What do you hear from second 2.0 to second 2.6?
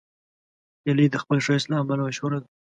مشهوره ده